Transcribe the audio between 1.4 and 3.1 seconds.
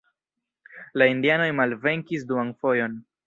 malvenkis duan fojon.